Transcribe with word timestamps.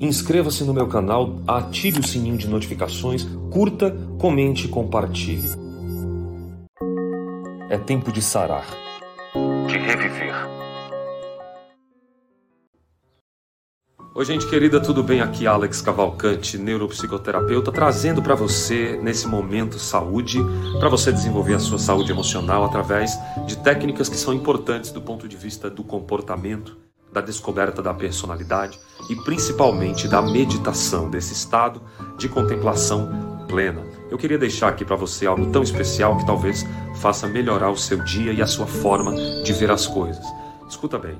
Inscreva-se 0.00 0.64
no 0.64 0.74
meu 0.74 0.88
canal, 0.88 1.40
ative 1.46 2.00
o 2.00 2.06
sininho 2.06 2.36
de 2.36 2.48
notificações, 2.48 3.26
curta, 3.50 3.90
comente 4.18 4.66
e 4.66 4.68
compartilhe. 4.68 5.50
É 7.68 7.78
tempo 7.78 8.10
de 8.10 8.20
sarar, 8.20 8.66
de 9.66 9.78
reviver. 9.78 10.50
Oi, 14.12 14.24
gente 14.24 14.46
querida, 14.50 14.80
tudo 14.80 15.02
bem? 15.02 15.20
Aqui 15.20 15.46
Alex 15.46 15.80
Cavalcante, 15.80 16.58
neuropsicoterapeuta, 16.58 17.70
trazendo 17.70 18.20
para 18.20 18.34
você 18.34 18.98
nesse 19.00 19.26
momento 19.26 19.78
saúde, 19.78 20.38
para 20.78 20.88
você 20.88 21.12
desenvolver 21.12 21.54
a 21.54 21.58
sua 21.60 21.78
saúde 21.78 22.10
emocional 22.10 22.64
através 22.64 23.16
de 23.46 23.56
técnicas 23.56 24.08
que 24.08 24.16
são 24.16 24.34
importantes 24.34 24.90
do 24.90 25.00
ponto 25.00 25.28
de 25.28 25.36
vista 25.36 25.70
do 25.70 25.84
comportamento, 25.84 26.76
da 27.12 27.20
descoberta 27.20 27.82
da 27.82 27.92
personalidade 27.92 28.78
e 29.08 29.16
principalmente 29.16 30.06
da 30.06 30.22
meditação 30.22 31.10
desse 31.10 31.32
estado 31.32 31.82
de 32.16 32.28
contemplação 32.28 33.44
plena. 33.48 33.82
Eu 34.10 34.18
queria 34.18 34.38
deixar 34.38 34.68
aqui 34.68 34.84
para 34.84 34.96
você 34.96 35.26
algo 35.26 35.50
tão 35.50 35.62
especial 35.62 36.16
que 36.16 36.26
talvez 36.26 36.64
faça 36.96 37.26
melhorar 37.26 37.70
o 37.70 37.76
seu 37.76 37.98
dia 37.98 38.32
e 38.32 38.40
a 38.40 38.46
sua 38.46 38.66
forma 38.66 39.14
de 39.42 39.52
ver 39.52 39.70
as 39.70 39.86
coisas. 39.86 40.24
Escuta 40.68 40.98
bem. 40.98 41.18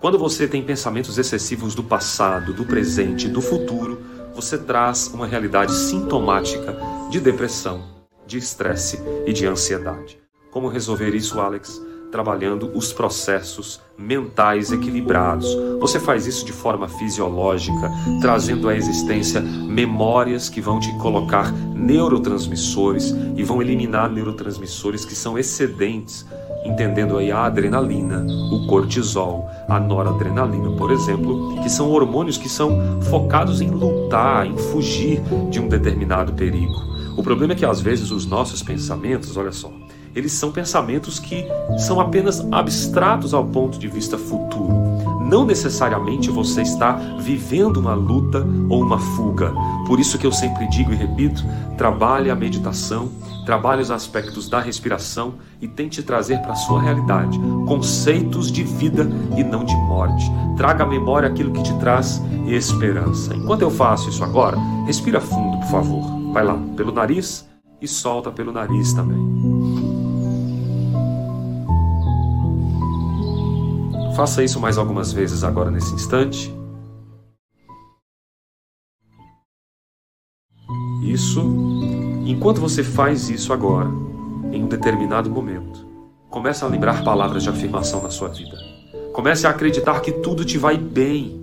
Quando 0.00 0.18
você 0.18 0.48
tem 0.48 0.62
pensamentos 0.62 1.18
excessivos 1.18 1.74
do 1.74 1.84
passado, 1.84 2.52
do 2.52 2.64
presente, 2.64 3.28
do 3.28 3.40
futuro, 3.40 4.00
você 4.34 4.58
traz 4.58 5.08
uma 5.14 5.26
realidade 5.26 5.72
sintomática 5.72 6.76
de 7.10 7.20
depressão, 7.20 7.84
de 8.26 8.38
estresse 8.38 9.00
e 9.26 9.32
de 9.32 9.46
ansiedade. 9.46 10.18
Como 10.50 10.68
resolver 10.68 11.14
isso, 11.14 11.40
Alex? 11.40 11.80
Trabalhando 12.12 12.70
os 12.74 12.92
processos 12.92 13.80
mentais 13.98 14.70
equilibrados. 14.70 15.48
Você 15.80 15.98
faz 15.98 16.26
isso 16.26 16.44
de 16.44 16.52
forma 16.52 16.86
fisiológica, 16.86 17.90
trazendo 18.20 18.68
à 18.68 18.76
existência 18.76 19.40
memórias 19.40 20.48
que 20.48 20.60
vão 20.60 20.78
te 20.78 20.92
colocar 20.98 21.50
neurotransmissores 21.52 23.14
e 23.34 23.42
vão 23.42 23.60
eliminar 23.60 24.10
neurotransmissores 24.10 25.04
que 25.04 25.14
são 25.14 25.36
excedentes 25.36 26.24
entendendo 26.64 27.18
aí 27.18 27.30
a 27.32 27.44
adrenalina, 27.44 28.24
o 28.52 28.66
cortisol, 28.66 29.48
a 29.68 29.80
noradrenalina, 29.80 30.70
por 30.72 30.90
exemplo, 30.90 31.60
que 31.62 31.68
são 31.68 31.90
hormônios 31.90 32.38
que 32.38 32.48
são 32.48 33.02
focados 33.02 33.60
em 33.60 33.68
lutar, 33.68 34.46
em 34.46 34.56
fugir 34.56 35.20
de 35.50 35.60
um 35.60 35.68
determinado 35.68 36.32
perigo. 36.32 36.92
O 37.16 37.22
problema 37.22 37.52
é 37.52 37.56
que 37.56 37.66
às 37.66 37.80
vezes 37.80 38.10
os 38.10 38.24
nossos 38.24 38.62
pensamentos, 38.62 39.36
olha 39.36 39.52
só, 39.52 39.70
eles 40.14 40.32
são 40.32 40.52
pensamentos 40.52 41.18
que 41.18 41.46
são 41.78 42.00
apenas 42.00 42.46
abstratos 42.52 43.32
ao 43.32 43.44
ponto 43.44 43.78
de 43.78 43.88
vista 43.88 44.18
futuro. 44.18 44.82
Não 45.32 45.46
necessariamente 45.46 46.30
você 46.30 46.60
está 46.60 46.92
vivendo 47.18 47.78
uma 47.78 47.94
luta 47.94 48.46
ou 48.68 48.82
uma 48.82 48.98
fuga. 48.98 49.52
Por 49.86 49.98
isso 49.98 50.18
que 50.18 50.26
eu 50.26 50.32
sempre 50.32 50.68
digo 50.68 50.92
e 50.92 50.96
repito, 50.96 51.42
trabalhe 51.78 52.30
a 52.30 52.34
meditação, 52.34 53.10
trabalhe 53.46 53.80
os 53.80 53.90
aspectos 53.90 54.48
da 54.48 54.60
respiração 54.60 55.34
e 55.60 55.66
tente 55.66 56.02
trazer 56.02 56.38
para 56.40 56.52
a 56.52 56.56
sua 56.56 56.82
realidade 56.82 57.38
conceitos 57.66 58.52
de 58.52 58.62
vida 58.62 59.08
e 59.36 59.42
não 59.42 59.64
de 59.64 59.74
morte. 59.74 60.24
Traga 60.56 60.84
à 60.84 60.86
memória 60.86 61.28
aquilo 61.28 61.52
que 61.52 61.62
te 61.62 61.72
traz 61.78 62.20
esperança. 62.46 63.34
Enquanto 63.34 63.62
eu 63.62 63.70
faço 63.70 64.10
isso 64.10 64.22
agora, 64.22 64.58
respira 64.86 65.20
fundo, 65.20 65.58
por 65.60 65.68
favor. 65.68 66.32
Vai 66.32 66.44
lá, 66.44 66.58
pelo 66.76 66.92
nariz 66.92 67.48
e 67.80 67.88
solta 67.88 68.30
pelo 68.30 68.52
nariz 68.52 68.92
também. 68.92 69.51
Faça 74.14 74.44
isso 74.44 74.60
mais 74.60 74.76
algumas 74.76 75.10
vezes 75.10 75.42
agora 75.42 75.70
nesse 75.70 75.94
instante. 75.94 76.54
Isso. 81.02 81.40
Enquanto 82.26 82.60
você 82.60 82.84
faz 82.84 83.30
isso 83.30 83.54
agora, 83.54 83.88
em 84.52 84.62
um 84.62 84.68
determinado 84.68 85.30
momento, 85.30 85.86
comece 86.28 86.62
a 86.62 86.68
lembrar 86.68 87.02
palavras 87.02 87.42
de 87.42 87.48
afirmação 87.48 88.02
na 88.02 88.10
sua 88.10 88.28
vida. 88.28 88.56
Comece 89.14 89.46
a 89.46 89.50
acreditar 89.50 90.00
que 90.00 90.12
tudo 90.12 90.44
te 90.44 90.58
vai 90.58 90.76
bem. 90.76 91.40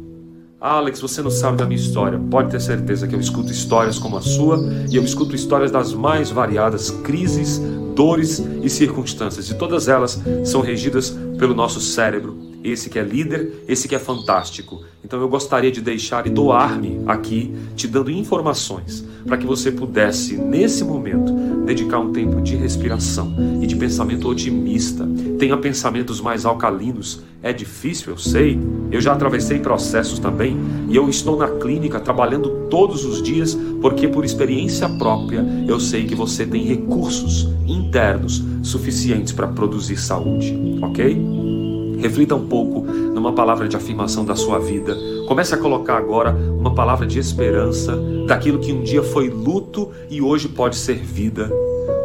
Alex, 0.61 1.01
você 1.01 1.23
não 1.23 1.31
sabe 1.31 1.57
da 1.57 1.65
minha 1.65 1.79
história. 1.79 2.19
Pode 2.19 2.51
ter 2.51 2.61
certeza 2.61 3.07
que 3.07 3.15
eu 3.15 3.19
escuto 3.19 3.51
histórias 3.51 3.97
como 3.97 4.15
a 4.15 4.21
sua 4.21 4.59
e 4.89 4.95
eu 4.95 5.03
escuto 5.03 5.35
histórias 5.35 5.71
das 5.71 5.91
mais 5.91 6.29
variadas 6.29 6.91
crises, 6.91 7.59
dores 7.95 8.39
e 8.61 8.69
circunstâncias. 8.69 9.49
E 9.49 9.55
todas 9.55 9.87
elas 9.87 10.21
são 10.45 10.61
regidas 10.61 11.09
pelo 11.37 11.55
nosso 11.55 11.79
cérebro 11.81 12.48
esse 12.63 12.89
que 12.89 12.99
é 12.99 13.03
líder, 13.03 13.63
esse 13.67 13.87
que 13.87 13.95
é 13.95 13.99
fantástico. 13.99 14.83
Então 15.03 15.21
eu 15.21 15.29
gostaria 15.29 15.71
de 15.71 15.81
deixar 15.81 16.27
e 16.27 16.29
doar-me 16.29 17.01
aqui, 17.07 17.53
te 17.75 17.87
dando 17.87 18.11
informações, 18.11 19.05
para 19.25 19.37
que 19.37 19.45
você 19.45 19.71
pudesse, 19.71 20.35
nesse 20.35 20.83
momento, 20.83 21.31
dedicar 21.65 21.99
um 21.99 22.11
tempo 22.11 22.41
de 22.41 22.55
respiração 22.55 23.33
e 23.61 23.67
de 23.67 23.75
pensamento 23.75 24.27
otimista. 24.27 25.07
Tenha 25.37 25.55
pensamentos 25.57 26.19
mais 26.19 26.45
alcalinos. 26.45 27.21
É 27.41 27.53
difícil, 27.53 28.11
eu 28.11 28.17
sei. 28.17 28.59
Eu 28.91 28.99
já 28.99 29.13
atravessei 29.13 29.59
processos 29.59 30.19
também 30.19 30.57
e 30.89 30.95
eu 30.95 31.09
estou 31.09 31.37
na 31.37 31.47
clínica 31.47 31.99
trabalhando 31.99 32.67
todos 32.69 33.05
os 33.05 33.21
dias, 33.21 33.57
porque 33.81 34.07
por 34.07 34.25
experiência 34.25 34.89
própria 34.89 35.45
eu 35.67 35.79
sei 35.79 36.05
que 36.05 36.15
você 36.15 36.45
tem 36.45 36.65
recursos 36.65 37.47
internos 37.65 38.43
suficientes 38.63 39.31
para 39.31 39.47
produzir 39.47 39.97
saúde, 39.97 40.53
ok? 40.81 41.68
Reflita 41.99 42.35
um 42.35 42.47
pouco 42.47 42.81
numa 42.81 43.33
palavra 43.33 43.67
de 43.67 43.75
afirmação 43.75 44.23
da 44.23 44.35
sua 44.35 44.59
vida. 44.59 44.95
Comece 45.27 45.53
a 45.53 45.57
colocar 45.57 45.97
agora 45.97 46.31
uma 46.31 46.73
palavra 46.73 47.05
de 47.05 47.19
esperança 47.19 47.95
daquilo 48.25 48.59
que 48.59 48.71
um 48.71 48.81
dia 48.81 49.03
foi 49.03 49.29
luto 49.29 49.91
e 50.09 50.21
hoje 50.21 50.47
pode 50.47 50.75
ser 50.75 50.95
vida. 50.95 51.51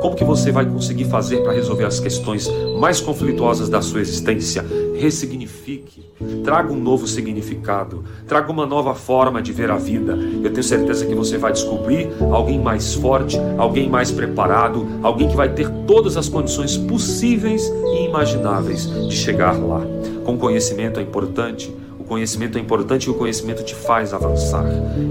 Como 0.00 0.16
que 0.16 0.24
você 0.24 0.52
vai 0.52 0.66
conseguir 0.66 1.06
fazer 1.06 1.42
para 1.42 1.52
resolver 1.52 1.84
as 1.84 1.98
questões 1.98 2.46
mais 2.78 3.00
conflituosas 3.00 3.68
da 3.68 3.80
sua 3.80 4.00
existência? 4.00 4.64
Ressignifique, 4.98 6.04
traga 6.42 6.72
um 6.72 6.78
novo 6.78 7.06
significado, 7.06 8.04
traga 8.26 8.50
uma 8.50 8.66
nova 8.66 8.94
forma 8.94 9.40
de 9.40 9.52
ver 9.52 9.70
a 9.70 9.76
vida. 9.76 10.12
Eu 10.42 10.50
tenho 10.50 10.62
certeza 10.62 11.06
que 11.06 11.14
você 11.14 11.38
vai 11.38 11.52
descobrir 11.52 12.08
alguém 12.32 12.60
mais 12.60 12.94
forte, 12.94 13.38
alguém 13.56 13.88
mais 13.88 14.10
preparado, 14.10 14.86
alguém 15.02 15.28
que 15.28 15.36
vai 15.36 15.48
ter 15.48 15.68
todas 15.86 16.16
as 16.16 16.28
condições 16.28 16.76
possíveis 16.76 17.62
e 17.66 18.04
imagináveis 18.06 18.86
de 19.08 19.14
chegar 19.14 19.58
lá. 19.58 19.80
Com 20.24 20.38
conhecimento 20.38 21.00
é 21.00 21.02
importante 21.02 21.74
conhecimento 22.14 22.56
é 22.56 22.60
importante 22.60 23.08
e 23.08 23.10
o 23.10 23.14
conhecimento 23.14 23.64
te 23.64 23.74
faz 23.74 24.14
avançar. 24.14 24.64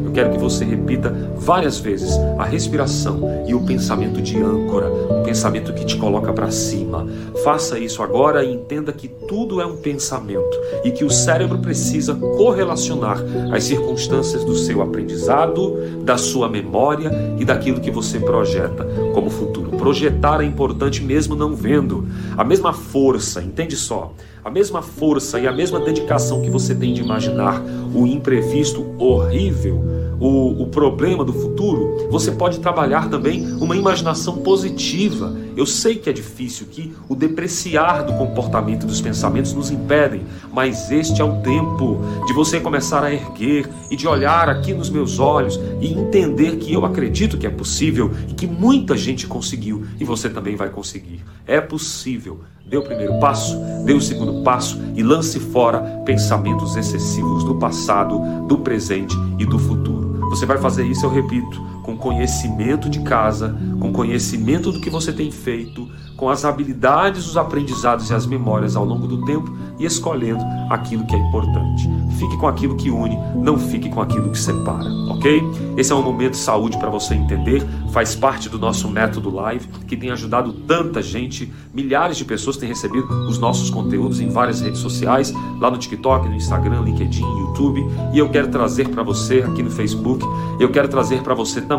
Eu 0.06 0.12
quero 0.14 0.32
que 0.32 0.38
você 0.38 0.64
repita 0.64 1.10
várias 1.36 1.78
vezes 1.78 2.18
a 2.40 2.46
respiração 2.46 3.44
e 3.46 3.54
o 3.54 3.60
pensamento 3.60 4.22
de 4.22 4.42
âncora, 4.42 4.90
um 4.90 5.22
pensamento 5.22 5.74
que 5.74 5.84
te 5.84 5.98
coloca 5.98 6.32
para 6.32 6.50
cima. 6.50 7.06
Faça 7.44 7.78
isso 7.78 8.02
agora 8.02 8.42
e 8.46 8.54
entenda 8.54 8.94
que 8.94 9.10
tudo 9.10 9.60
é 9.60 9.66
um 9.66 9.76
pensamento 9.76 10.58
e 10.86 10.92
que 10.92 11.04
o 11.04 11.10
cérebro 11.10 11.58
precisa 11.58 12.16
correlacionar 12.16 13.22
as 13.52 13.66
circunstâncias 13.66 14.46
do 14.46 14.56
seu 14.56 14.82
aprendizado, 14.82 15.76
da 16.06 16.16
sua 16.16 16.48
memória 16.48 17.12
e 17.38 17.44
daquilo 17.44 17.82
que 17.82 17.92
você 17.92 18.18
projeta 18.18 18.88
como 19.14 19.30
futuro. 19.30 19.72
Projetar 19.72 20.40
é 20.40 20.46
importante 20.46 21.04
mesmo 21.04 21.36
não 21.36 21.54
vendo. 21.54 22.08
A 22.38 22.46
mesma 22.46 22.72
força, 22.72 23.42
entende 23.42 23.76
só? 23.76 24.14
A 24.44 24.50
mesma 24.50 24.82
força 24.82 25.40
e 25.40 25.48
a 25.48 25.52
mesma 25.52 25.80
dedicação 25.80 26.42
que 26.42 26.50
você 26.50 26.76
tem 26.76 26.94
de 26.94 27.02
imaginar 27.02 27.62
o 27.96 28.06
imprevisto 28.06 28.86
horrível, 28.98 29.84
o, 30.20 30.64
o 30.64 30.68
problema 30.68 31.24
do 31.24 31.32
futuro, 31.32 32.08
você 32.10 32.32
pode 32.32 32.60
trabalhar 32.60 33.10
também 33.10 33.46
uma 33.56 33.76
imaginação 33.76 34.38
positiva. 34.38 35.34
Eu 35.56 35.66
sei 35.66 35.96
que 35.96 36.10
é 36.10 36.14
difícil, 36.14 36.68
que 36.70 36.94
o 37.08 37.16
depreciar 37.16 38.04
do 38.04 38.14
comportamento 38.14 38.88
dos 38.88 39.00
pensamentos 39.00 39.54
nos 39.54 39.70
impedem, 39.70 40.24
mas 40.52 40.92
este 40.92 41.22
é 41.22 41.24
o 41.24 41.42
tempo 41.42 42.02
de 42.26 42.34
você 42.34 42.60
começar 42.60 43.04
a 43.04 43.14
erguer 43.14 43.70
e 43.92 43.96
de 43.96 44.08
olhar 44.08 44.50
aqui 44.50 44.74
nos 44.74 44.90
meus 44.90 45.20
olhos 45.20 45.60
e 45.80 45.94
entender 45.94 46.58
que 46.58 46.74
eu 46.74 46.86
acredito 46.86 47.38
que 47.38 47.46
é 47.46 47.50
possível 47.50 48.12
e 48.28 48.34
que 48.34 48.48
muita 48.48 48.98
gente 48.98 49.28
conseguiu 49.28 49.86
e 50.00 50.04
você 50.04 50.30
também 50.30 50.56
vai 50.56 50.70
conseguir. 50.70 51.24
É 51.46 51.62
possível. 51.62 52.42
Dê 52.66 52.78
o 52.78 52.84
primeiro 52.84 53.20
passo, 53.20 53.60
dê 53.86 53.94
o 53.94 54.02
segundo 54.02 54.42
passo 54.44 54.82
e 54.96 55.04
lance 55.04 55.40
fora 55.40 55.80
pensamentos 56.06 56.76
excessivos 56.76 57.44
do 57.44 57.56
passado, 57.56 58.48
do 58.48 58.58
presente 58.58 59.16
e 59.38 59.46
do 59.46 59.60
futuro. 59.60 60.30
Você 60.30 60.48
vai 60.48 60.58
fazer 60.58 60.84
isso, 60.86 61.06
eu 61.06 61.12
repito, 61.12 61.62
com 61.84 61.98
conhecimento 61.98 62.90
de 62.90 63.02
casa, 63.02 63.56
com 63.80 63.92
conhecimento 63.92 64.72
do 64.72 64.80
que 64.80 64.90
você 64.90 65.12
tem 65.12 65.30
feito, 65.30 65.88
com 66.16 66.30
as 66.30 66.46
habilidades, 66.46 67.28
os 67.28 67.38
aprendizados 67.38 68.10
e 68.10 68.14
as 68.14 68.26
memórias 68.26 68.76
ao 68.76 68.86
longo 68.86 69.06
do 69.06 69.26
tempo 69.26 69.54
e 69.78 69.86
escolhendo 69.86 70.44
aquilo 70.70 71.06
que 71.06 71.16
é 71.16 71.20
importante. 71.20 71.90
Fique 72.18 72.38
com 72.38 72.48
aquilo 72.48 72.78
que 72.78 72.90
une, 72.90 73.18
não 73.36 73.58
fique 73.58 73.90
com 73.90 74.02
aquilo 74.02 74.30
que 74.30 74.40
separa, 74.40 74.90
ok? 75.10 75.44
Esse 75.76 75.92
é 75.92 75.96
um 75.96 76.02
momento 76.02 76.32
de 76.32 76.38
saúde 76.38 76.78
para 76.78 76.90
você 76.90 77.14
entender, 77.14 77.62
faz 77.92 78.16
parte 78.16 78.48
do 78.48 78.58
nosso 78.58 78.88
método 78.88 79.30
live 79.34 79.68
que 79.88 79.98
tem 79.98 80.12
ajudado 80.12 80.54
tanta 80.54 81.02
gente, 81.02 81.52
milhares 81.74 82.16
de 82.16 82.24
pessoas 82.24 82.56
têm 82.56 82.70
recebido 82.70 83.08
os 83.28 83.38
nossos 83.38 83.70
conteúdos 83.70 84.22
em 84.22 84.30
várias 84.30 84.62
redes 84.62 84.80
sociais, 84.80 85.34
lá 85.60 85.70
no 85.70 85.78
TikTok, 85.78 86.30
no 86.30 86.36
Instagram, 86.36 86.82
LinkedIn, 86.84 87.22
YouTube, 87.22 87.86
e 88.14 88.20
eu 88.20 88.30
quero 88.30 88.48
trazer 88.48 88.88
para 88.90 89.04
você 89.04 89.40
aqui 89.40 89.62
no 89.62 89.72
Facebook, 89.72 90.24
eu 90.60 90.72
quero 90.72 90.88
trazer 90.88 91.22
para 91.22 91.34
você 91.34 91.60
também 91.60 91.73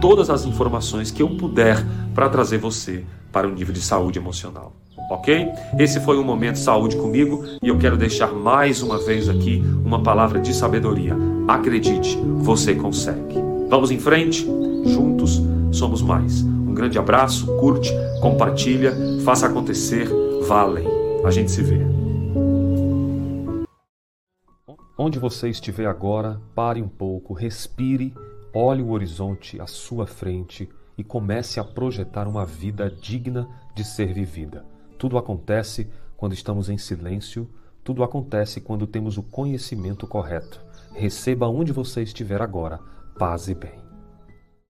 todas 0.00 0.30
as 0.30 0.44
informações 0.44 1.10
que 1.10 1.22
eu 1.22 1.30
puder 1.30 1.84
para 2.14 2.28
trazer 2.28 2.58
você 2.58 3.04
para 3.32 3.46
um 3.46 3.52
nível 3.52 3.74
de 3.74 3.80
saúde 3.80 4.18
emocional. 4.18 4.72
Ok? 5.10 5.48
Esse 5.78 6.00
foi 6.00 6.18
um 6.18 6.24
momento 6.24 6.58
saúde 6.58 6.96
comigo 6.96 7.44
e 7.62 7.68
eu 7.68 7.78
quero 7.78 7.96
deixar 7.96 8.32
mais 8.32 8.82
uma 8.82 8.98
vez 8.98 9.28
aqui 9.28 9.62
uma 9.84 10.02
palavra 10.02 10.40
de 10.40 10.54
sabedoria. 10.54 11.14
Acredite, 11.46 12.16
você 12.38 12.74
consegue. 12.74 13.36
Vamos 13.68 13.90
em 13.90 13.98
frente? 13.98 14.44
Juntos 14.84 15.42
somos 15.70 16.02
mais. 16.02 16.42
Um 16.42 16.74
grande 16.74 16.98
abraço, 16.98 17.46
curte, 17.58 17.90
compartilha, 18.20 18.92
faça 19.24 19.46
acontecer, 19.46 20.08
valem. 20.46 20.86
A 21.24 21.30
gente 21.30 21.50
se 21.50 21.62
vê. 21.62 21.80
Onde 24.98 25.18
você 25.18 25.50
estiver 25.50 25.86
agora, 25.86 26.40
pare 26.54 26.80
um 26.80 26.88
pouco, 26.88 27.34
respire 27.34 28.14
Olhe 28.58 28.80
o 28.80 28.88
horizonte 28.88 29.60
à 29.60 29.66
sua 29.66 30.06
frente 30.06 30.66
e 30.96 31.04
comece 31.04 31.60
a 31.60 31.64
projetar 31.64 32.26
uma 32.26 32.46
vida 32.46 32.90
digna 32.90 33.46
de 33.74 33.84
ser 33.84 34.14
vivida. 34.14 34.64
Tudo 34.96 35.18
acontece 35.18 35.90
quando 36.16 36.32
estamos 36.32 36.70
em 36.70 36.78
silêncio, 36.78 37.50
tudo 37.84 38.02
acontece 38.02 38.62
quando 38.62 38.86
temos 38.86 39.18
o 39.18 39.22
conhecimento 39.22 40.06
correto. 40.06 40.58
Receba 40.94 41.46
onde 41.46 41.70
você 41.70 42.02
estiver 42.02 42.40
agora, 42.40 42.80
paz 43.18 43.46
e 43.46 43.54
bem. 43.54 43.85